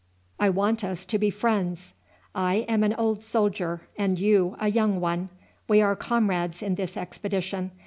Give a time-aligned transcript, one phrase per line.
[0.39, 1.93] I want us to be friends.
[2.33, 5.29] I am an old soldier, and you a young one.
[5.67, 7.69] We are comrades in this expedition.